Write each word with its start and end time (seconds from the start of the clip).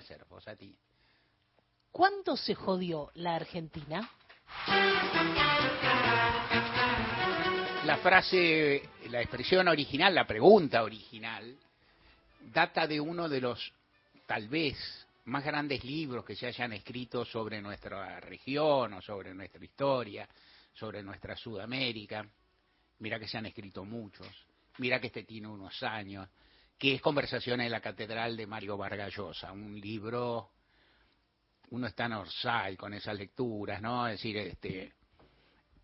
placer, 0.00 0.24
vos 0.30 0.48
a 0.48 0.56
ti. 0.56 0.74
¿Cuándo 1.92 2.36
se 2.36 2.54
jodió 2.54 3.10
la 3.14 3.34
Argentina? 3.36 4.08
La 7.84 7.98
frase, 7.98 8.88
la 9.10 9.20
expresión 9.20 9.68
original, 9.68 10.14
la 10.14 10.26
pregunta 10.26 10.82
original, 10.82 11.54
data 12.52 12.86
de 12.86 12.98
uno 12.98 13.28
de 13.28 13.40
los, 13.42 13.72
tal 14.26 14.48
vez, 14.48 14.76
más 15.26 15.44
grandes 15.44 15.84
libros 15.84 16.24
que 16.24 16.34
se 16.34 16.46
hayan 16.46 16.72
escrito 16.72 17.24
sobre 17.26 17.60
nuestra 17.60 18.20
región 18.20 18.94
o 18.94 19.02
sobre 19.02 19.34
nuestra 19.34 19.62
historia, 19.62 20.26
sobre 20.72 21.02
nuestra 21.02 21.36
Sudamérica. 21.36 22.26
Mira 23.00 23.18
que 23.18 23.28
se 23.28 23.36
han 23.36 23.46
escrito 23.46 23.84
muchos. 23.84 24.28
Mira 24.78 24.98
que 24.98 25.08
este 25.08 25.24
tiene 25.24 25.48
unos 25.48 25.82
años. 25.82 26.26
Que 26.80 26.94
es 26.94 27.02
Conversaciones 27.02 27.66
en 27.66 27.72
la 27.72 27.80
Catedral 27.82 28.38
de 28.38 28.46
Mario 28.46 28.78
Vargas 28.78 29.14
Llosa, 29.14 29.52
un 29.52 29.78
libro 29.78 30.50
uno 31.72 31.86
está 31.86 32.06
en 32.06 32.14
Orsay 32.14 32.74
con 32.76 32.94
esas 32.94 33.18
lecturas, 33.18 33.82
¿no? 33.82 34.08
Es 34.08 34.14
decir, 34.14 34.38
este, 34.38 34.94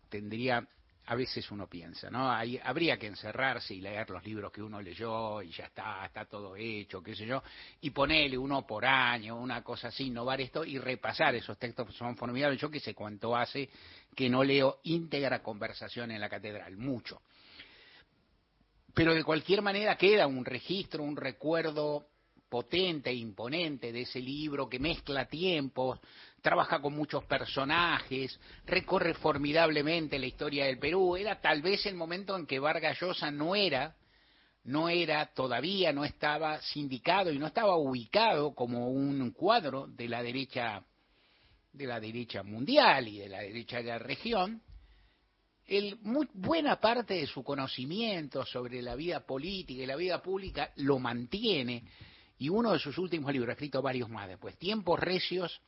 tendría, 0.09 0.67
a 1.05 1.15
veces 1.15 1.51
uno 1.51 1.67
piensa, 1.67 2.09
¿no? 2.09 2.31
Hay, 2.31 2.59
habría 2.61 2.97
que 2.97 3.05
encerrarse 3.05 3.75
y 3.75 3.81
leer 3.81 4.09
los 4.09 4.25
libros 4.25 4.51
que 4.51 4.63
uno 4.63 4.81
leyó 4.81 5.39
y 5.43 5.51
ya 5.51 5.65
está, 5.65 6.03
está 6.03 6.25
todo 6.25 6.55
hecho, 6.55 7.03
qué 7.03 7.15
sé 7.15 7.27
yo, 7.27 7.43
y 7.79 7.91
ponerle 7.91 8.35
uno 8.35 8.65
por 8.65 8.83
año, 8.83 9.37
una 9.37 9.63
cosa 9.63 9.89
así, 9.89 10.07
innovar 10.07 10.41
esto 10.41 10.65
y 10.65 10.79
repasar 10.79 11.35
esos 11.35 11.59
textos 11.59 11.87
que 11.87 11.93
son 11.93 12.17
formidables. 12.17 12.59
Yo 12.59 12.71
que 12.71 12.79
sé 12.79 12.95
cuánto 12.95 13.35
hace 13.35 13.69
que 14.15 14.29
no 14.29 14.43
leo 14.43 14.79
íntegra 14.85 15.43
conversación 15.43 16.09
en 16.09 16.19
la 16.19 16.27
catedral, 16.27 16.75
mucho. 16.75 17.21
Pero 18.97 19.13
de 19.13 19.23
cualquier 19.23 19.61
manera 19.61 19.95
queda 19.95 20.25
un 20.25 20.43
registro, 20.43 21.03
un 21.03 21.15
recuerdo 21.15 22.07
potente 22.49 23.11
e 23.11 23.13
imponente 23.13 23.91
de 23.91 24.01
ese 24.01 24.19
libro 24.19 24.67
que 24.67 24.79
mezcla 24.79 25.27
tiempos, 25.27 25.99
trabaja 26.41 26.81
con 26.81 26.95
muchos 26.95 27.23
personajes, 27.25 28.39
recorre 28.65 29.13
formidablemente 29.13 30.17
la 30.17 30.25
historia 30.25 30.65
del 30.65 30.79
Perú. 30.79 31.15
Era 31.15 31.39
tal 31.39 31.61
vez 31.61 31.85
el 31.85 31.93
momento 31.93 32.35
en 32.35 32.47
que 32.47 32.57
Vargas 32.57 32.99
Llosa 32.99 33.29
no 33.29 33.53
era, 33.55 33.95
no 34.63 34.89
era 34.89 35.27
todavía, 35.27 35.93
no 35.93 36.03
estaba 36.03 36.59
sindicado 36.63 37.31
y 37.31 37.37
no 37.37 37.45
estaba 37.45 37.75
ubicado 37.77 38.55
como 38.55 38.89
un 38.89 39.29
cuadro 39.29 39.85
de 39.85 40.09
la 40.09 40.23
derecha 40.23 40.83
de 41.71 41.85
la 41.85 41.99
derecha 41.99 42.41
mundial 42.41 43.07
y 43.07 43.19
de 43.19 43.29
la 43.29 43.41
derecha 43.41 43.77
de 43.77 43.83
la 43.83 43.99
región, 43.99 44.63
el, 45.67 45.97
muy, 46.01 46.27
buena 46.33 46.79
parte 46.79 47.15
de 47.15 47.27
su 47.27 47.43
conocimiento 47.43 48.45
sobre 48.45 48.81
la 48.81 48.95
vida 48.95 49.25
política 49.25 49.83
y 49.83 49.85
la 49.85 49.95
vida 49.95 50.21
pública 50.21 50.71
lo 50.77 50.97
mantiene 50.99 51.83
y 52.39 52.49
uno 52.49 52.73
de 52.73 52.79
sus 52.79 52.97
últimos 52.97 53.31
libros, 53.33 53.49
ha 53.49 53.53
escrito 53.53 53.81
varios 53.81 54.09
más 54.09 54.27
después, 54.27 54.57
Tiempos 54.57 54.99
Recios, 54.99 55.61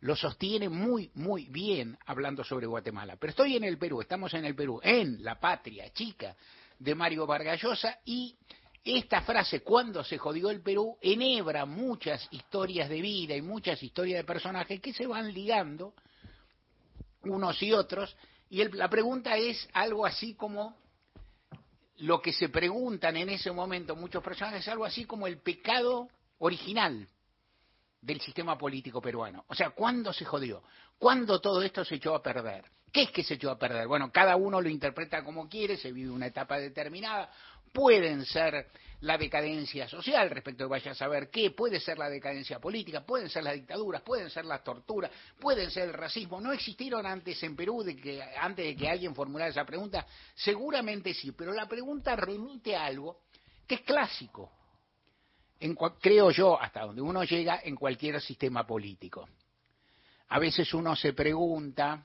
lo 0.00 0.14
sostiene 0.14 0.68
muy, 0.68 1.10
muy 1.14 1.46
bien 1.46 1.98
hablando 2.06 2.44
sobre 2.44 2.66
Guatemala. 2.66 3.16
Pero 3.16 3.30
estoy 3.30 3.56
en 3.56 3.64
el 3.64 3.78
Perú, 3.78 4.00
estamos 4.00 4.32
en 4.34 4.44
el 4.44 4.54
Perú, 4.54 4.80
en 4.82 5.24
la 5.24 5.40
patria 5.40 5.92
chica 5.92 6.36
de 6.78 6.94
Mario 6.94 7.26
Vargallosa 7.26 7.98
y 8.04 8.36
esta 8.84 9.22
frase, 9.22 9.60
cuando 9.60 10.04
se 10.04 10.18
jodió 10.18 10.50
el 10.50 10.62
Perú, 10.62 10.96
enhebra 11.00 11.66
muchas 11.66 12.26
historias 12.30 12.88
de 12.88 13.02
vida 13.02 13.34
y 13.34 13.42
muchas 13.42 13.82
historias 13.82 14.18
de 14.18 14.24
personajes 14.24 14.80
que 14.80 14.92
se 14.92 15.06
van 15.06 15.32
ligando 15.32 15.94
unos 17.22 17.62
y 17.62 17.72
otros. 17.72 18.16
Y 18.50 18.60
el, 18.60 18.76
la 18.76 18.88
pregunta 18.88 19.36
es 19.36 19.68
algo 19.72 20.06
así 20.06 20.34
como 20.34 20.76
lo 21.98 22.22
que 22.22 22.32
se 22.32 22.48
preguntan 22.48 23.16
en 23.16 23.28
ese 23.28 23.50
momento 23.50 23.96
muchos 23.96 24.22
personajes 24.22 24.60
es 24.60 24.68
algo 24.68 24.84
así 24.84 25.04
como 25.04 25.26
el 25.26 25.38
pecado 25.38 26.08
original 26.38 27.08
del 28.00 28.20
sistema 28.20 28.56
político 28.56 29.00
peruano. 29.00 29.44
O 29.48 29.54
sea, 29.54 29.70
¿cuándo 29.70 30.12
se 30.12 30.24
jodió? 30.24 30.62
¿Cuándo 30.98 31.40
todo 31.40 31.62
esto 31.62 31.84
se 31.84 31.96
echó 31.96 32.14
a 32.14 32.22
perder? 32.22 32.64
¿Qué 32.92 33.02
es 33.02 33.10
que 33.10 33.22
se 33.22 33.34
echó 33.34 33.50
a 33.50 33.58
perder? 33.58 33.86
Bueno, 33.86 34.10
cada 34.10 34.36
uno 34.36 34.60
lo 34.60 34.68
interpreta 34.68 35.22
como 35.22 35.48
quiere, 35.48 35.76
se 35.76 35.92
vive 35.92 36.10
una 36.10 36.26
etapa 36.26 36.58
determinada, 36.58 37.30
pueden 37.72 38.24
ser 38.24 38.68
la 39.00 39.16
decadencia 39.16 39.88
social 39.88 40.28
respecto 40.30 40.64
de 40.64 40.70
vaya 40.70 40.90
a 40.90 40.94
saber 40.94 41.30
qué, 41.30 41.52
puede 41.52 41.78
ser 41.78 41.98
la 41.98 42.10
decadencia 42.10 42.58
política, 42.58 43.04
pueden 43.04 43.28
ser 43.28 43.44
las 43.44 43.54
dictaduras, 43.54 44.02
pueden 44.02 44.28
ser 44.28 44.44
las 44.44 44.64
torturas, 44.64 45.10
pueden 45.38 45.70
ser 45.70 45.88
el 45.88 45.94
racismo. 45.94 46.40
¿No 46.40 46.52
existieron 46.52 47.06
antes 47.06 47.40
en 47.42 47.54
Perú, 47.54 47.82
de 47.82 47.96
que, 47.96 48.20
antes 48.22 48.64
de 48.64 48.76
que 48.76 48.88
alguien 48.88 49.14
formulara 49.14 49.50
esa 49.50 49.64
pregunta? 49.64 50.04
Seguramente 50.34 51.14
sí, 51.14 51.32
pero 51.32 51.52
la 51.52 51.66
pregunta 51.66 52.16
remite 52.16 52.74
a 52.74 52.86
algo 52.86 53.20
que 53.66 53.76
es 53.76 53.80
clásico, 53.82 54.50
en, 55.60 55.76
creo 56.00 56.30
yo, 56.30 56.60
hasta 56.60 56.82
donde 56.82 57.02
uno 57.02 57.22
llega 57.24 57.60
en 57.62 57.76
cualquier 57.76 58.20
sistema 58.20 58.66
político. 58.66 59.28
A 60.28 60.38
veces 60.38 60.72
uno 60.74 60.94
se 60.96 61.12
pregunta, 61.12 62.04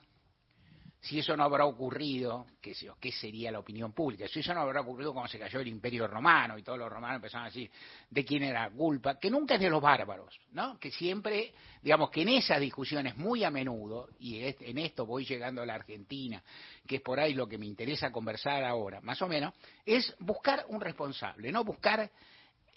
si 1.04 1.18
eso 1.18 1.36
no 1.36 1.44
habrá 1.44 1.66
ocurrido, 1.66 2.46
qué, 2.62 2.74
qué 2.98 3.12
sería 3.12 3.52
la 3.52 3.58
opinión 3.58 3.92
pública, 3.92 4.26
si 4.26 4.40
eso 4.40 4.54
no 4.54 4.60
habrá 4.60 4.80
ocurrido 4.80 5.12
cuando 5.12 5.30
se 5.30 5.38
cayó 5.38 5.60
el 5.60 5.68
imperio 5.68 6.06
romano 6.06 6.56
y 6.56 6.62
todos 6.62 6.78
los 6.78 6.88
romanos 6.88 7.16
empezaron 7.16 7.44
a 7.44 7.50
decir 7.50 7.70
de 8.08 8.24
quién 8.24 8.42
era 8.42 8.62
la 8.62 8.70
culpa, 8.70 9.18
que 9.18 9.30
nunca 9.30 9.56
es 9.56 9.60
de 9.60 9.68
los 9.68 9.82
bárbaros, 9.82 10.40
¿no? 10.52 10.78
Que 10.78 10.90
siempre, 10.90 11.52
digamos 11.82 12.08
que 12.08 12.22
en 12.22 12.30
esas 12.30 12.58
discusiones 12.58 13.18
muy 13.18 13.44
a 13.44 13.50
menudo, 13.50 14.08
y 14.18 14.40
en 14.40 14.78
esto 14.78 15.04
voy 15.04 15.26
llegando 15.26 15.60
a 15.60 15.66
la 15.66 15.74
Argentina, 15.74 16.42
que 16.86 16.96
es 16.96 17.02
por 17.02 17.20
ahí 17.20 17.34
lo 17.34 17.46
que 17.46 17.58
me 17.58 17.66
interesa 17.66 18.10
conversar 18.10 18.64
ahora, 18.64 19.02
más 19.02 19.20
o 19.20 19.28
menos, 19.28 19.52
es 19.84 20.16
buscar 20.20 20.64
un 20.68 20.80
responsable, 20.80 21.52
no 21.52 21.64
buscar 21.64 22.10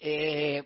eh, 0.00 0.64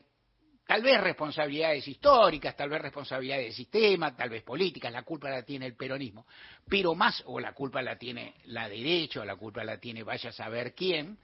tal 0.66 0.82
vez 0.82 1.00
responsabilidades 1.00 1.86
históricas, 1.86 2.56
tal 2.56 2.70
vez 2.70 2.80
responsabilidades 2.80 3.44
del 3.46 3.52
sistema, 3.54 4.16
tal 4.16 4.30
vez 4.30 4.42
políticas, 4.42 4.92
la 4.92 5.02
culpa 5.02 5.30
la 5.30 5.42
tiene 5.42 5.66
el 5.66 5.76
peronismo, 5.76 6.26
pero 6.68 6.94
más, 6.94 7.22
o 7.26 7.40
la 7.40 7.52
culpa 7.52 7.82
la 7.82 7.96
tiene 7.96 8.34
la 8.46 8.68
derecha, 8.68 9.20
o 9.20 9.24
la 9.24 9.36
culpa 9.36 9.64
la 9.64 9.78
tiene 9.78 10.02
vaya 10.02 10.30
a 10.30 10.32
saber 10.32 10.74
quién, 10.74 11.18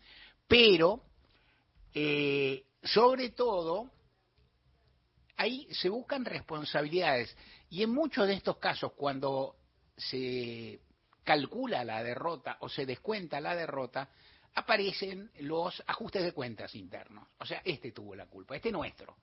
pero 0.46 1.02
eh, 1.94 2.64
sobre 2.82 3.30
todo 3.30 3.90
ahí 5.36 5.66
se 5.70 5.88
buscan 5.88 6.24
responsabilidades 6.24 7.34
y 7.70 7.82
en 7.82 7.90
muchos 7.90 8.26
de 8.26 8.34
estos 8.34 8.58
casos 8.58 8.92
cuando 8.92 9.56
se 9.96 10.80
calcula 11.24 11.84
la 11.84 12.02
derrota 12.02 12.56
o 12.60 12.68
se 12.68 12.86
descuenta 12.86 13.40
la 13.40 13.54
derrota, 13.54 14.08
aparecen 14.54 15.30
los 15.40 15.82
ajustes 15.86 16.22
de 16.22 16.32
cuentas 16.32 16.74
internos. 16.74 17.28
O 17.38 17.44
sea, 17.44 17.60
este 17.64 17.92
tuvo 17.92 18.14
la 18.14 18.26
culpa, 18.26 18.56
este 18.56 18.72
nuestro. 18.72 19.16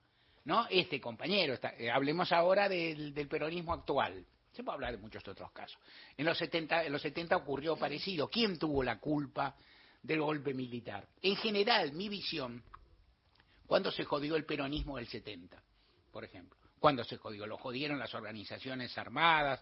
¿No? 0.46 0.64
Este 0.70 1.00
compañero, 1.00 1.58
eh, 1.76 1.90
hablemos 1.90 2.30
ahora 2.32 2.68
del, 2.68 3.12
peronismo 3.28 3.74
actual. 3.74 4.24
Se 4.52 4.62
puede 4.62 4.76
hablar 4.76 4.92
de 4.92 4.98
muchos 4.98 5.26
otros 5.26 5.50
casos. 5.50 5.76
En 6.16 6.24
los 6.24 6.38
70, 6.38 6.84
en 6.84 6.92
los 6.92 7.02
70 7.02 7.36
ocurrió 7.36 7.76
parecido. 7.76 8.30
¿Quién 8.30 8.56
tuvo 8.58 8.82
la 8.82 8.98
culpa 8.98 9.54
del 10.02 10.20
golpe 10.20 10.54
militar? 10.54 11.06
En 11.20 11.34
general, 11.36 11.92
mi 11.92 12.08
visión, 12.08 12.62
¿cuándo 13.66 13.90
se 13.90 14.04
jodió 14.04 14.36
el 14.36 14.46
peronismo 14.46 14.96
del 14.96 15.08
70, 15.08 15.60
por 16.12 16.24
ejemplo? 16.24 16.56
¿Cuándo 16.78 17.02
se 17.02 17.16
jodió? 17.16 17.44
Lo 17.46 17.58
jodieron 17.58 17.98
las 17.98 18.14
organizaciones 18.14 18.96
armadas 18.96 19.60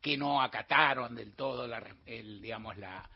que 0.00 0.16
no 0.16 0.40
acataron 0.40 1.14
del 1.14 1.34
todo 1.34 1.66
la, 1.66 1.84
el, 2.06 2.40
digamos, 2.40 2.78
la, 2.78 3.08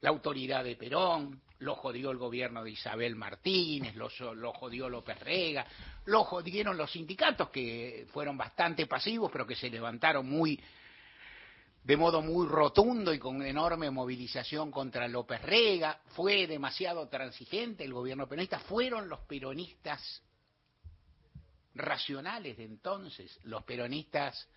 la 0.00 0.08
autoridad 0.08 0.64
de 0.64 0.74
Perón, 0.74 1.42
lo 1.58 1.74
jodió 1.74 2.10
el 2.10 2.18
gobierno 2.18 2.62
de 2.62 2.70
Isabel 2.72 3.16
Martínez, 3.16 3.94
lo, 3.94 4.52
jodió 4.52 4.88
López 4.88 5.18
Rega, 5.20 5.66
lo 6.06 6.24
jodieron 6.24 6.76
los 6.76 6.90
sindicatos 6.92 7.50
que 7.50 8.06
fueron 8.12 8.36
bastante 8.36 8.86
pasivos, 8.86 9.30
pero 9.32 9.46
que 9.46 9.56
se 9.56 9.70
levantaron 9.70 10.28
muy 10.28 10.60
de 11.82 11.96
modo 11.96 12.20
muy 12.20 12.48
rotundo 12.48 13.14
y 13.14 13.18
con 13.20 13.42
enorme 13.42 13.92
movilización 13.92 14.72
contra 14.72 15.06
López 15.06 15.40
Rega, 15.42 16.00
fue 16.16 16.48
demasiado 16.48 17.08
transigente 17.08 17.84
el 17.84 17.92
gobierno 17.92 18.26
peronista, 18.26 18.58
fueron 18.58 19.08
los 19.08 19.20
peronistas 19.20 20.20
racionales 21.76 22.56
de 22.56 22.64
entonces, 22.64 23.38
los 23.44 23.62
peronistas 23.62 24.48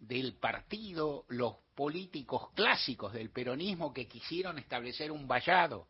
del 0.00 0.34
partido, 0.34 1.24
los 1.28 1.56
políticos 1.74 2.50
clásicos 2.54 3.12
del 3.12 3.30
peronismo 3.30 3.92
que 3.92 4.08
quisieron 4.08 4.58
establecer 4.58 5.12
un 5.12 5.28
vallado 5.28 5.86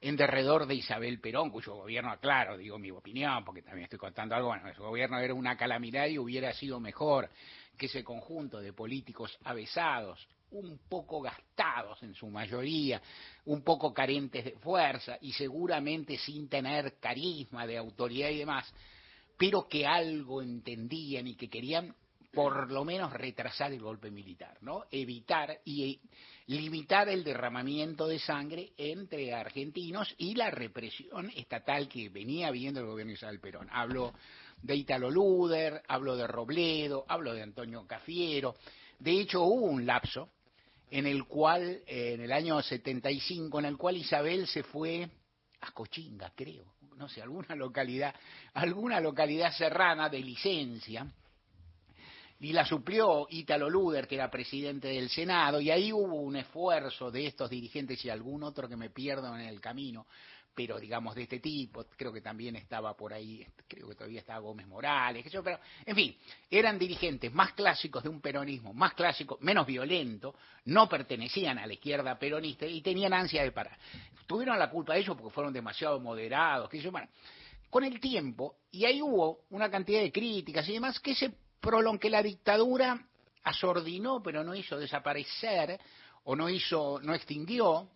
en 0.00 0.16
derredor 0.16 0.66
de 0.66 0.74
Isabel 0.74 1.20
Perón, 1.20 1.50
cuyo 1.50 1.74
gobierno, 1.74 2.18
claro, 2.20 2.56
digo 2.56 2.78
mi 2.78 2.90
opinión, 2.90 3.44
porque 3.44 3.62
también 3.62 3.84
estoy 3.84 3.98
contando 3.98 4.34
algo, 4.34 4.48
bueno, 4.48 4.74
su 4.74 4.82
gobierno 4.82 5.18
era 5.18 5.34
una 5.34 5.56
calamidad 5.56 6.06
y 6.06 6.18
hubiera 6.18 6.52
sido 6.54 6.80
mejor 6.80 7.28
que 7.76 7.86
ese 7.86 8.02
conjunto 8.02 8.60
de 8.60 8.72
políticos 8.72 9.38
avesados, 9.44 10.26
un 10.52 10.80
poco 10.88 11.20
gastados 11.20 12.02
en 12.02 12.14
su 12.14 12.28
mayoría, 12.28 13.00
un 13.44 13.62
poco 13.62 13.92
carentes 13.92 14.44
de 14.44 14.52
fuerza 14.52 15.18
y 15.20 15.32
seguramente 15.32 16.16
sin 16.18 16.48
tener 16.48 16.98
carisma 16.98 17.66
de 17.66 17.76
autoridad 17.76 18.30
y 18.30 18.38
demás, 18.38 18.72
pero 19.36 19.68
que 19.68 19.86
algo 19.86 20.42
entendían 20.42 21.26
y 21.26 21.36
que 21.36 21.48
querían 21.48 21.94
por 22.32 22.70
lo 22.70 22.84
menos 22.84 23.12
retrasar 23.12 23.72
el 23.72 23.80
golpe 23.80 24.10
militar, 24.10 24.56
¿no? 24.60 24.84
Evitar 24.90 25.60
y 25.64 26.00
limitar 26.46 27.08
el 27.08 27.24
derramamiento 27.24 28.06
de 28.06 28.18
sangre 28.18 28.72
entre 28.76 29.34
argentinos 29.34 30.14
y 30.18 30.34
la 30.34 30.50
represión 30.50 31.30
estatal 31.34 31.88
que 31.88 32.08
venía 32.08 32.50
viendo 32.50 32.80
el 32.80 32.86
gobierno 32.86 33.10
de 33.10 33.16
Isabel 33.16 33.40
Perón. 33.40 33.68
Hablo 33.72 34.12
de 34.62 34.76
Italo 34.76 35.10
Luder, 35.10 35.82
hablo 35.88 36.16
de 36.16 36.26
Robledo, 36.26 37.04
hablo 37.08 37.34
de 37.34 37.42
Antonio 37.42 37.86
Cafiero. 37.86 38.54
De 38.98 39.12
hecho, 39.12 39.42
hubo 39.42 39.66
un 39.66 39.86
lapso 39.86 40.28
en 40.90 41.06
el 41.06 41.24
cual, 41.24 41.82
eh, 41.86 42.14
en 42.14 42.20
el 42.20 42.32
año 42.32 42.60
75, 42.60 43.58
en 43.58 43.64
el 43.64 43.76
cual 43.76 43.96
Isabel 43.96 44.46
se 44.46 44.62
fue 44.62 45.08
a 45.60 45.72
Cochinga, 45.72 46.32
creo, 46.34 46.64
no 46.96 47.08
sé, 47.08 47.22
alguna 47.22 47.54
localidad, 47.54 48.14
alguna 48.54 49.00
localidad 49.00 49.52
serrana 49.52 50.08
de 50.08 50.20
licencia, 50.20 51.06
y 52.40 52.52
la 52.54 52.64
suplió 52.64 53.26
Ítalo 53.28 53.68
Luder, 53.68 54.08
que 54.08 54.14
era 54.14 54.30
presidente 54.30 54.88
del 54.88 55.10
Senado, 55.10 55.60
y 55.60 55.70
ahí 55.70 55.92
hubo 55.92 56.14
un 56.14 56.36
esfuerzo 56.36 57.10
de 57.10 57.26
estos 57.26 57.50
dirigentes 57.50 58.02
y 58.04 58.10
algún 58.10 58.42
otro 58.42 58.66
que 58.66 58.76
me 58.76 58.88
pierdo 58.88 59.34
en 59.36 59.42
el 59.42 59.60
camino, 59.60 60.06
pero 60.54 60.80
digamos 60.80 61.14
de 61.14 61.22
este 61.22 61.38
tipo, 61.38 61.84
creo 61.96 62.12
que 62.12 62.22
también 62.22 62.56
estaba 62.56 62.96
por 62.96 63.12
ahí, 63.12 63.46
creo 63.68 63.88
que 63.88 63.94
todavía 63.94 64.20
estaba 64.20 64.40
Gómez 64.40 64.66
Morales, 64.66 65.24
pero 65.44 65.60
en 65.84 65.94
fin, 65.94 66.16
eran 66.50 66.78
dirigentes 66.78 67.32
más 67.32 67.52
clásicos 67.52 68.02
de 68.02 68.08
un 68.08 68.22
peronismo, 68.22 68.72
más 68.72 68.94
clásico, 68.94 69.38
menos 69.42 69.66
violento, 69.66 70.34
no 70.64 70.88
pertenecían 70.88 71.58
a 71.58 71.66
la 71.66 71.74
izquierda 71.74 72.18
peronista 72.18 72.64
y 72.64 72.80
tenían 72.80 73.12
ansia 73.12 73.42
de 73.42 73.52
parar. 73.52 73.78
Tuvieron 74.26 74.58
la 74.58 74.70
culpa 74.70 74.94
de 74.94 75.00
ellos 75.00 75.14
porque 75.16 75.32
fueron 75.32 75.52
demasiado 75.52 76.00
moderados, 76.00 76.70
que 76.70 76.88
bueno, 76.88 77.08
con 77.68 77.84
el 77.84 78.00
tiempo, 78.00 78.56
y 78.72 78.86
ahí 78.86 79.02
hubo 79.02 79.44
una 79.50 79.70
cantidad 79.70 80.00
de 80.00 80.10
críticas 80.10 80.68
y 80.68 80.72
demás 80.72 80.98
que 81.00 81.14
se 81.14 81.32
que 82.00 82.10
la 82.10 82.22
dictadura 82.22 83.06
asordinó, 83.44 84.22
pero 84.22 84.42
no 84.44 84.54
hizo 84.54 84.78
desaparecer 84.78 85.78
o 86.24 86.36
no 86.36 86.48
hizo, 86.48 87.00
no 87.02 87.14
extinguió. 87.14 87.88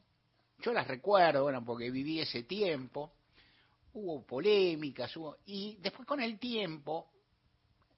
Yo 0.59 0.73
las 0.73 0.87
recuerdo, 0.87 1.45
bueno, 1.45 1.65
porque 1.65 1.91
viví 1.91 2.21
ese 2.21 2.45
tiempo. 2.45 3.13
Hubo 3.93 4.27
polémicas, 4.27 5.17
hubo, 5.17 5.37
y 5.47 5.77
después 5.81 6.07
con 6.07 6.21
el 6.21 6.39
tiempo, 6.39 7.11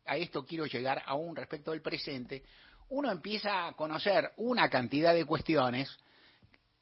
a 0.04 0.16
esto 0.16 0.44
quiero 0.44 0.66
llegar 0.66 1.02
aún 1.06 1.34
respecto 1.34 1.70
del 1.70 1.80
presente, 1.80 2.42
uno 2.90 3.10
empieza 3.10 3.66
a 3.66 3.72
conocer 3.72 4.32
una 4.36 4.68
cantidad 4.68 5.14
de 5.14 5.24
cuestiones 5.24 5.96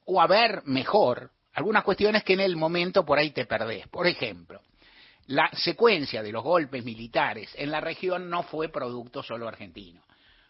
o 0.05 0.21
a 0.21 0.27
ver 0.27 0.63
mejor 0.65 1.31
algunas 1.53 1.83
cuestiones 1.83 2.23
que 2.23 2.33
en 2.33 2.41
el 2.41 2.57
momento 2.57 3.05
por 3.05 3.17
ahí 3.17 3.31
te 3.31 3.45
perdés. 3.45 3.87
Por 3.87 4.05
ejemplo, 4.05 4.61
la 5.27 5.49
secuencia 5.53 6.21
de 6.21 6.31
los 6.31 6.43
golpes 6.43 6.83
militares 6.83 7.51
en 7.55 7.71
la 7.71 7.81
región 7.81 8.29
no 8.29 8.43
fue 8.43 8.69
producto 8.69 9.23
solo 9.23 9.47
argentino. 9.47 10.01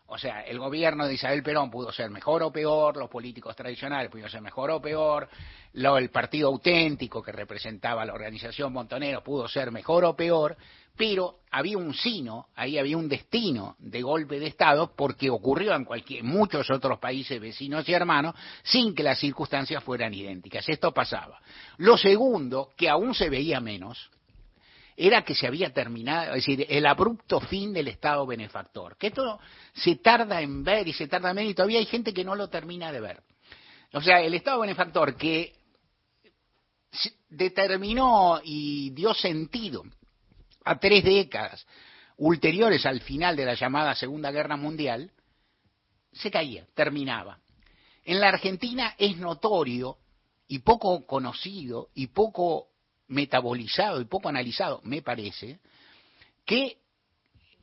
O 0.07 0.19
sea, 0.19 0.41
el 0.41 0.59
gobierno 0.59 1.07
de 1.07 1.15
Isabel 1.15 1.41
Perón 1.41 1.71
pudo 1.71 1.91
ser 1.91 2.11
mejor 2.11 2.43
o 2.43 2.51
peor, 2.51 2.95
los 2.95 3.09
políticos 3.09 3.55
tradicionales 3.55 4.11
pudieron 4.11 4.31
ser 4.31 4.41
mejor 4.41 4.69
o 4.69 4.79
peor, 4.79 5.27
lo, 5.73 5.97
el 5.97 6.11
partido 6.11 6.49
auténtico 6.49 7.23
que 7.23 7.31
representaba 7.31 8.05
la 8.05 8.13
organización 8.13 8.71
Montonero 8.71 9.23
pudo 9.23 9.47
ser 9.47 9.71
mejor 9.71 10.05
o 10.05 10.15
peor, 10.15 10.57
pero 10.95 11.39
había 11.49 11.79
un 11.79 11.95
sino, 11.95 12.49
ahí 12.55 12.77
había 12.77 12.97
un 12.97 13.09
destino 13.09 13.75
de 13.79 14.03
golpe 14.03 14.39
de 14.39 14.45
Estado 14.45 14.93
porque 14.95 15.31
ocurrió 15.31 15.73
en 15.73 15.85
cualquier, 15.85 16.23
muchos 16.23 16.69
otros 16.69 16.99
países 16.99 17.41
vecinos 17.41 17.89
y 17.89 17.93
hermanos 17.93 18.35
sin 18.61 18.93
que 18.93 19.01
las 19.01 19.19
circunstancias 19.19 19.83
fueran 19.83 20.13
idénticas. 20.13 20.69
Esto 20.69 20.93
pasaba. 20.93 21.39
Lo 21.77 21.97
segundo, 21.97 22.69
que 22.77 22.89
aún 22.89 23.15
se 23.15 23.29
veía 23.29 23.59
menos, 23.59 24.11
era 24.97 25.23
que 25.23 25.35
se 25.35 25.47
había 25.47 25.73
terminado, 25.73 26.35
es 26.35 26.45
decir, 26.45 26.65
el 26.69 26.85
abrupto 26.85 27.41
fin 27.41 27.73
del 27.73 27.89
Estado 27.89 28.25
benefactor. 28.25 28.97
Que 28.97 29.07
esto 29.07 29.39
se 29.73 29.97
tarda 29.97 30.41
en 30.41 30.63
ver 30.63 30.87
y 30.87 30.93
se 30.93 31.07
tarda 31.07 31.31
en 31.31 31.35
ver 31.35 31.45
y 31.47 31.53
todavía 31.53 31.79
hay 31.79 31.85
gente 31.85 32.13
que 32.13 32.23
no 32.23 32.35
lo 32.35 32.49
termina 32.49 32.91
de 32.91 33.01
ver. 33.01 33.23
O 33.93 34.01
sea, 34.01 34.21
el 34.21 34.33
Estado 34.33 34.61
benefactor 34.61 35.15
que 35.15 35.53
determinó 37.29 38.39
y 38.43 38.91
dio 38.91 39.13
sentido 39.13 39.83
a 40.63 40.79
tres 40.79 41.03
décadas 41.03 41.65
ulteriores 42.17 42.85
al 42.85 43.01
final 43.01 43.35
de 43.35 43.45
la 43.45 43.55
llamada 43.55 43.93
Segunda 43.95 44.31
Guerra 44.31 44.55
Mundial, 44.55 45.11
se 46.13 46.31
caía, 46.31 46.65
terminaba. 46.73 47.39
En 48.05 48.21
la 48.21 48.29
Argentina 48.29 48.95
es 48.97 49.17
notorio 49.17 49.97
y 50.47 50.59
poco 50.59 51.05
conocido 51.05 51.89
y 51.93 52.07
poco 52.07 52.69
metabolizado 53.07 54.01
y 54.01 54.05
poco 54.05 54.29
analizado, 54.29 54.81
me 54.83 55.01
parece, 55.01 55.59
que 56.45 56.77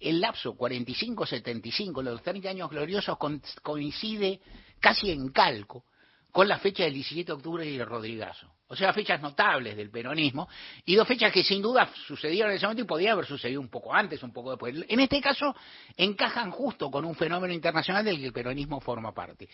el 0.01 0.21
lapso 0.21 0.57
45-75, 0.57 2.03
los 2.03 2.23
30 2.23 2.49
años 2.49 2.71
gloriosos, 2.71 3.17
coincide 3.63 4.41
casi 4.81 5.11
en 5.11 5.29
calco 5.31 5.85
con 6.33 6.49
la 6.49 6.59
fecha 6.59 6.85
del 6.85 6.95
17 6.95 7.27
de 7.27 7.33
octubre 7.33 7.65
y 7.69 7.77
el 7.77 7.87
Rodrigazo 7.87 8.53
o 8.73 8.77
sea, 8.77 8.91
fechas 8.95 9.21
notables 9.21 9.77
del 9.77 9.91
peronismo, 9.91 10.49
y 10.87 10.95
dos 10.95 11.07
fechas 11.07 11.31
que 11.31 11.45
sin 11.45 11.61
duda 11.61 11.91
sucedieron 12.07 12.51
en 12.51 12.57
ese 12.57 12.65
momento 12.65 12.85
y 12.85 12.87
podía 12.87 13.13
haber 13.13 13.27
sucedido 13.27 13.61
un 13.61 13.69
poco 13.69 13.93
antes, 13.93 14.23
un 14.23 14.33
poco 14.33 14.53
después. 14.53 14.75
En 14.89 14.99
este 14.99 15.21
caso, 15.21 15.55
encajan 15.95 16.51
justo 16.51 16.91
con 16.91 17.05
un 17.05 17.15
fenómeno 17.15 17.53
internacional 17.53 18.03
del 18.03 18.17
que 18.17 18.25
el 18.25 18.33
peronismo 18.33 18.81
forma 18.81 19.13
parte. 19.13 19.47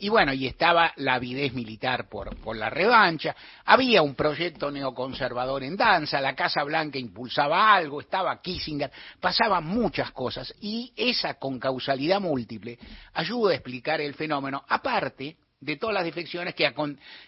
Y 0.00 0.10
bueno, 0.10 0.34
y 0.34 0.46
estaba 0.46 0.92
la 0.96 1.14
avidez 1.14 1.54
militar 1.54 2.10
por, 2.10 2.36
por 2.42 2.58
la 2.58 2.68
revancha, 2.68 3.34
había 3.64 4.02
un 4.02 4.14
proyecto 4.14 4.70
neoconservador 4.70 5.62
en 5.62 5.74
danza, 5.74 6.20
la 6.20 6.34
Casa 6.34 6.62
Blanca 6.62 6.98
impulsaba 6.98 7.72
algo, 7.72 8.02
estaba 8.02 8.38
Kissinger, 8.42 8.92
pasaban 9.18 9.64
muchas 9.64 10.10
cosas, 10.10 10.54
y 10.60 10.92
esa 10.94 11.38
concausalidad 11.38 12.20
múltiple 12.20 12.78
ayuda 13.14 13.52
a 13.52 13.54
explicar 13.54 14.02
el 14.02 14.12
fenómeno, 14.12 14.62
aparte 14.68 15.38
de 15.60 15.76
todas 15.76 15.94
las 15.94 16.04
defecciones 16.04 16.54
que, 16.54 16.72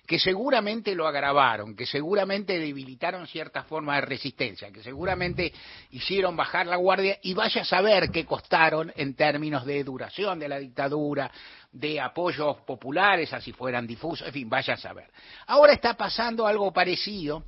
que 0.06 0.18
seguramente 0.18 0.94
lo 0.94 1.06
agravaron, 1.08 1.74
que 1.74 1.84
seguramente 1.84 2.58
debilitaron 2.58 3.26
ciertas 3.26 3.66
formas 3.66 3.96
de 3.96 4.06
resistencia, 4.06 4.70
que 4.70 4.82
seguramente 4.82 5.52
hicieron 5.90 6.36
bajar 6.36 6.66
la 6.66 6.76
guardia 6.76 7.18
y 7.22 7.34
vaya 7.34 7.62
a 7.62 7.64
saber 7.64 8.10
qué 8.10 8.24
costaron 8.24 8.92
en 8.94 9.14
términos 9.14 9.66
de 9.66 9.82
duración 9.82 10.38
de 10.38 10.48
la 10.48 10.58
dictadura, 10.58 11.30
de 11.72 12.00
apoyos 12.00 12.58
populares, 12.58 13.32
así 13.32 13.52
fueran 13.52 13.86
difusos, 13.86 14.26
en 14.26 14.32
fin, 14.32 14.48
vaya 14.48 14.74
a 14.74 14.76
saber. 14.76 15.10
Ahora 15.46 15.72
está 15.72 15.94
pasando 15.94 16.46
algo 16.46 16.72
parecido 16.72 17.44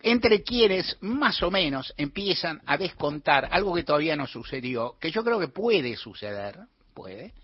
entre 0.00 0.42
quienes 0.44 0.96
más 1.00 1.42
o 1.42 1.50
menos 1.50 1.92
empiezan 1.96 2.62
a 2.66 2.76
descontar 2.76 3.48
algo 3.50 3.74
que 3.74 3.82
todavía 3.82 4.14
no 4.14 4.28
sucedió, 4.28 4.96
que 5.00 5.10
yo 5.10 5.24
creo 5.24 5.40
que 5.40 5.48
puede 5.48 5.96
suceder, 5.96 6.58
puede, 6.94 7.34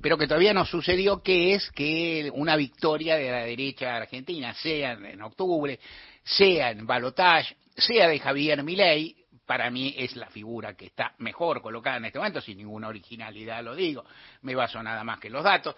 pero 0.00 0.18
que 0.18 0.26
todavía 0.26 0.54
no 0.54 0.64
sucedió, 0.64 1.22
que 1.22 1.54
es 1.54 1.70
que 1.70 2.30
una 2.34 2.56
victoria 2.56 3.16
de 3.16 3.30
la 3.30 3.44
derecha 3.44 3.96
argentina, 3.96 4.54
sea 4.54 4.92
en 4.92 5.22
octubre, 5.22 5.78
sea 6.22 6.70
en 6.70 6.86
Balotage, 6.86 7.56
sea 7.76 8.08
de 8.08 8.18
Javier 8.18 8.62
Milei, 8.62 9.16
para 9.46 9.70
mí 9.70 9.94
es 9.96 10.16
la 10.16 10.28
figura 10.28 10.74
que 10.74 10.86
está 10.86 11.14
mejor 11.18 11.62
colocada 11.62 11.98
en 11.98 12.06
este 12.06 12.18
momento, 12.18 12.40
sin 12.40 12.58
ninguna 12.58 12.88
originalidad 12.88 13.62
lo 13.62 13.76
digo, 13.76 14.04
me 14.42 14.54
baso 14.54 14.82
nada 14.82 15.04
más 15.04 15.20
que 15.20 15.30
los 15.30 15.44
datos, 15.44 15.76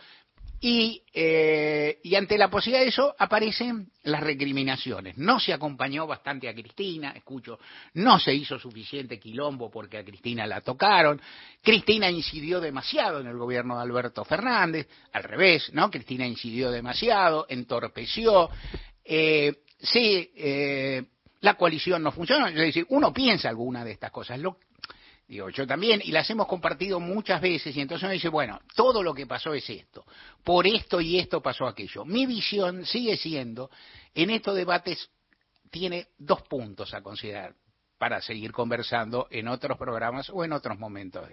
y, 0.61 1.03
eh, 1.13 2.01
y, 2.03 2.17
ante 2.17 2.37
la 2.37 2.51
posibilidad 2.51 2.83
de 2.83 2.89
eso 2.89 3.15
aparecen 3.17 3.91
las 4.03 4.21
recriminaciones. 4.21 5.17
No 5.17 5.39
se 5.39 5.53
acompañó 5.53 6.05
bastante 6.07 6.49
a 6.49 6.55
Cristina, 6.55 7.13
escucho, 7.13 7.61
no 7.95 8.19
se 8.19 8.35
hizo 8.35 8.59
suficiente 8.59 9.21
quilombo 9.21 9.71
porque 9.71 9.99
a 9.99 10.05
Cristina 10.05 10.47
la 10.49 10.61
tocaron. 10.61 11.21
Cristina 11.63 12.11
incidió 12.11 12.61
demasiado 12.61 13.21
en 13.21 13.29
el 13.29 13.37
gobierno 13.37 13.77
de 13.77 13.83
Alberto 13.83 14.25
Fernández, 14.25 14.89
al 15.13 15.23
revés, 15.23 15.71
¿no? 15.75 15.91
Cristina 15.91 16.27
incidió 16.27 16.73
demasiado, 16.73 17.47
entorpeció. 17.49 18.51
Eh, 19.05 19.55
sí, 19.81 20.33
eh, 20.35 21.05
la 21.41 21.55
coalición 21.55 22.03
no 22.03 22.11
funcionó. 22.11 22.49
Es 22.49 22.55
decir, 22.55 22.85
uno 22.89 23.13
piensa 23.13 23.49
alguna 23.49 23.85
de 23.85 23.93
estas 23.93 24.11
cosas. 24.11 24.41
Lo, 24.41 24.59
Digo, 25.29 25.51
yo 25.51 25.67
también, 25.67 26.01
y 26.03 26.11
las 26.11 26.29
hemos 26.31 26.47
compartido 26.47 27.01
muchas 27.01 27.43
veces, 27.43 27.77
y 27.77 27.83
entonces 27.83 28.05
uno 28.05 28.13
dice, 28.13 28.31
bueno, 28.31 28.61
todo 28.75 29.03
lo 29.03 29.13
que 29.13 29.27
pasó 29.27 29.53
es 29.53 29.69
esto, 29.69 30.07
por 30.43 30.67
esto 30.67 31.03
y 31.03 31.19
esto 31.19 31.43
pasó 31.43 31.67
aquello. 31.67 32.07
Mi 32.07 32.25
visión 32.25 32.87
sigue 32.87 33.15
siendo, 33.19 33.71
en 34.15 34.31
estos 34.31 34.57
debates 34.57 35.11
tiene 35.71 36.07
dos 36.17 36.41
puntos 36.45 36.95
a 36.95 37.03
considerar 37.03 37.55
para 37.99 38.23
seguir 38.23 38.53
conversando 38.53 39.29
en 39.31 39.49
otros 39.49 39.77
programas 39.77 40.31
o 40.31 40.45
en 40.45 40.53
otros 40.53 40.79
momentos. 40.79 41.29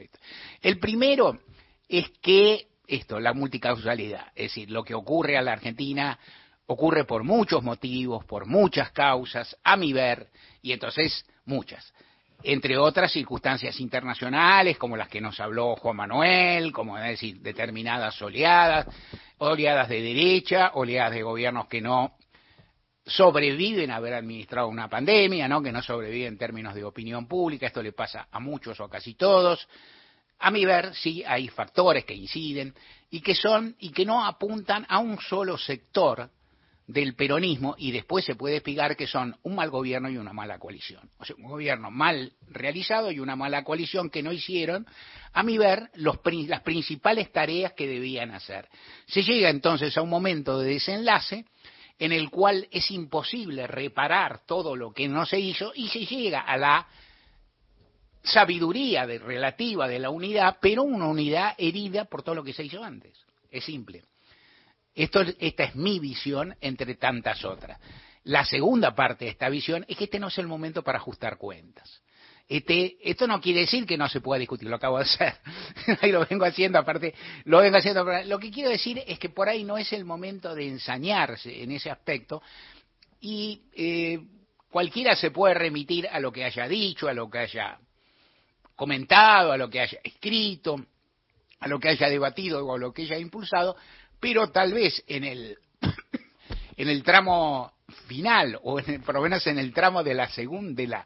El 0.61 0.77
primero 0.77 1.39
es 1.87 2.09
que 2.21 2.67
esto, 2.87 3.17
la 3.21 3.33
multicausalidad, 3.33 4.27
es 4.35 4.51
decir, 4.51 4.71
lo 4.71 4.83
que 4.83 4.93
ocurre 4.93 5.37
a 5.37 5.41
la 5.41 5.53
Argentina 5.53 6.19
ocurre 6.65 7.05
por 7.05 7.23
muchos 7.23 7.63
motivos, 7.63 8.25
por 8.25 8.45
muchas 8.45 8.91
causas, 8.91 9.55
a 9.63 9.77
mi 9.77 9.93
ver, 9.93 10.27
y 10.61 10.73
entonces 10.73 11.25
muchas 11.45 11.93
entre 12.43 12.77
otras 12.77 13.11
circunstancias 13.11 13.79
internacionales, 13.79 14.77
como 14.77 14.97
las 14.97 15.07
que 15.07 15.21
nos 15.21 15.39
habló 15.39 15.75
Juan 15.75 15.95
Manuel, 15.95 16.71
como 16.71 16.97
decir, 16.97 17.39
determinadas 17.39 18.21
oleadas, 18.21 18.87
oleadas 19.39 19.89
de 19.89 20.01
derecha, 20.01 20.71
oleadas 20.75 21.13
de 21.13 21.23
gobiernos 21.23 21.67
que 21.67 21.81
no 21.81 22.15
sobreviven 23.05 23.91
a 23.91 23.97
haber 23.97 24.13
administrado 24.15 24.67
una 24.67 24.89
pandemia, 24.89 25.47
¿no? 25.47 25.61
que 25.61 25.71
no 25.71 25.81
sobreviven 25.81 26.33
en 26.33 26.37
términos 26.37 26.73
de 26.73 26.83
opinión 26.83 27.27
pública, 27.27 27.67
esto 27.67 27.83
le 27.83 27.91
pasa 27.91 28.27
a 28.31 28.39
muchos 28.39 28.79
o 28.79 28.85
a 28.85 28.89
casi 28.89 29.13
todos. 29.13 29.67
A 30.39 30.51
mi 30.51 30.65
ver, 30.65 30.93
sí 30.95 31.23
hay 31.25 31.47
factores 31.47 32.03
que 32.05 32.13
inciden 32.13 32.73
y 33.09 33.21
que 33.21 33.35
son 33.35 33.75
y 33.79 33.91
que 33.91 34.05
no 34.05 34.25
apuntan 34.25 34.85
a 34.89 34.99
un 34.99 35.19
solo 35.19 35.57
sector 35.57 36.29
del 36.87 37.15
peronismo 37.15 37.75
y 37.77 37.91
después 37.91 38.25
se 38.25 38.35
puede 38.35 38.57
explicar 38.57 38.95
que 38.95 39.07
son 39.07 39.35
un 39.43 39.55
mal 39.55 39.69
gobierno 39.69 40.09
y 40.09 40.17
una 40.17 40.33
mala 40.33 40.59
coalición. 40.59 41.09
O 41.17 41.25
sea, 41.25 41.35
un 41.37 41.49
gobierno 41.49 41.89
mal 41.89 42.33
realizado 42.47 43.11
y 43.11 43.19
una 43.19 43.35
mala 43.35 43.63
coalición 43.63 44.09
que 44.09 44.21
no 44.21 44.31
hicieron, 44.31 44.85
a 45.33 45.41
mi 45.41 45.57
ver, 45.57 45.89
los, 45.95 46.19
las 46.47 46.61
principales 46.61 47.31
tareas 47.31 47.73
que 47.73 47.87
debían 47.87 48.31
hacer. 48.31 48.69
Se 49.07 49.23
llega 49.23 49.49
entonces 49.49 49.97
a 49.97 50.01
un 50.01 50.09
momento 50.09 50.59
de 50.59 50.73
desenlace 50.73 51.45
en 51.97 52.11
el 52.11 52.29
cual 52.29 52.67
es 52.71 52.91
imposible 52.91 53.67
reparar 53.67 54.45
todo 54.45 54.75
lo 54.75 54.91
que 54.91 55.07
no 55.07 55.25
se 55.25 55.39
hizo 55.39 55.71
y 55.73 55.87
se 55.87 56.05
llega 56.05 56.41
a 56.41 56.57
la 56.57 56.87
sabiduría 58.21 59.07
de, 59.07 59.19
relativa 59.19 59.87
de 59.87 59.99
la 59.99 60.09
unidad, 60.09 60.57
pero 60.61 60.83
una 60.83 61.07
unidad 61.07 61.55
herida 61.57 62.05
por 62.05 62.21
todo 62.21 62.35
lo 62.35 62.43
que 62.43 62.53
se 62.53 62.63
hizo 62.63 62.83
antes. 62.83 63.17
Es 63.49 63.63
simple. 63.63 64.03
Esto, 64.95 65.21
esta 65.39 65.65
es 65.65 65.75
mi 65.75 65.99
visión 65.99 66.55
entre 66.61 66.95
tantas 66.95 67.43
otras. 67.43 67.79
La 68.23 68.45
segunda 68.45 68.95
parte 68.95 69.25
de 69.25 69.31
esta 69.31 69.49
visión 69.49 69.85
es 69.87 69.97
que 69.97 70.05
este 70.05 70.19
no 70.19 70.29
es 70.29 70.37
el 70.37 70.47
momento 70.47 70.83
para 70.83 70.97
ajustar 70.97 71.37
cuentas. 71.37 72.01
Este, 72.47 72.97
esto 73.01 73.25
no 73.27 73.41
quiere 73.41 73.61
decir 73.61 73.85
que 73.85 73.97
no 73.97 74.07
se 74.07 74.21
pueda 74.21 74.39
discutir, 74.39 74.69
lo 74.69 74.75
acabo 74.75 74.97
de 74.97 75.03
hacer. 75.03 75.35
ahí 76.01 76.11
lo 76.11 76.25
vengo 76.25 76.45
haciendo, 76.45 76.79
aparte, 76.79 77.13
lo 77.43 77.59
vengo 77.59 77.77
haciendo. 77.77 78.05
Lo 78.25 78.39
que 78.39 78.51
quiero 78.51 78.69
decir 78.69 79.03
es 79.05 79.19
que 79.19 79.29
por 79.29 79.49
ahí 79.49 79.63
no 79.63 79.77
es 79.77 79.91
el 79.93 80.05
momento 80.05 80.55
de 80.55 80.67
ensañarse 80.67 81.63
en 81.63 81.71
ese 81.71 81.89
aspecto 81.89 82.41
y 83.19 83.63
eh, 83.75 84.19
cualquiera 84.69 85.15
se 85.15 85.31
puede 85.31 85.55
remitir 85.55 86.07
a 86.07 86.19
lo 86.19 86.31
que 86.31 86.43
haya 86.43 86.67
dicho, 86.67 87.07
a 87.07 87.13
lo 87.13 87.29
que 87.29 87.39
haya 87.39 87.79
comentado, 88.75 89.51
a 89.51 89.57
lo 89.57 89.69
que 89.69 89.81
haya 89.81 89.99
escrito, 90.03 90.75
a 91.59 91.67
lo 91.67 91.79
que 91.79 91.89
haya 91.89 92.09
debatido 92.09 92.63
o 92.63 92.75
a 92.75 92.77
lo 92.77 92.93
que 92.93 93.03
haya 93.03 93.17
impulsado, 93.17 93.75
pero 94.25 94.47
tal 94.47 94.73
vez 94.73 95.03
en 95.05 95.23
el, 95.23 95.55
en 96.77 96.89
el 96.89 97.03
tramo 97.03 97.73
final, 98.07 98.57
o 98.63 98.79
en 98.79 99.03
por 99.03 99.13
lo 99.13 99.21
menos 99.21 99.45
en 99.45 99.59
el 99.59 99.71
tramo 99.71 100.03
de 100.03 100.15
la, 100.15 100.27
segunda, 100.29 100.81
de, 100.81 100.87
la, 100.87 101.05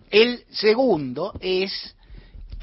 El 0.10 0.44
segundo 0.50 1.34
es 1.40 1.96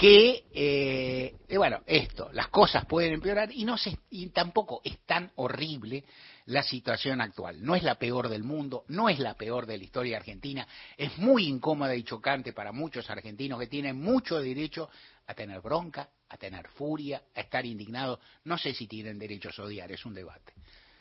que, 0.02 0.47
eh, 0.52 1.56
bueno, 1.56 1.82
esto, 1.87 2.28
las 2.32 2.49
cosas 2.49 2.85
pueden 2.87 3.12
empeorar 3.12 3.52
y, 3.52 3.64
no 3.64 3.78
se, 3.78 3.97
y 4.11 4.30
tampoco 4.30 4.80
es 4.82 4.99
tan 5.06 5.30
horrible 5.37 6.02
la 6.47 6.64
situación 6.64 7.21
actual. 7.21 7.62
No 7.62 7.76
es 7.76 7.85
la 7.85 7.94
peor 7.94 8.28
del 8.28 8.42
mundo, 8.42 8.85
no 8.88 9.09
es 9.09 9.21
la 9.21 9.35
peor 9.35 9.64
de 9.64 9.78
la 9.78 9.85
historia 9.85 10.16
argentina, 10.16 10.66
es 10.97 11.16
muy 11.18 11.47
incómoda 11.47 11.94
y 11.94 12.02
chocante 12.02 12.52
para 12.52 12.73
muchos 12.73 13.09
argentinos 13.11 13.61
que 13.61 13.68
tienen 13.68 14.02
mucho 14.02 14.40
derecho 14.40 14.90
a 15.28 15.35
tener 15.35 15.61
bronca, 15.61 16.09
a 16.30 16.37
tener 16.37 16.66
furia, 16.66 17.23
a 17.37 17.40
estar 17.40 17.64
indignados. 17.64 18.18
No 18.42 18.59
sé 18.59 18.75
si 18.75 18.88
tienen 18.88 19.21
derecho 19.21 19.50
a 19.56 19.62
odiar, 19.62 19.92
es 19.92 20.04
un 20.04 20.14
debate. 20.14 20.52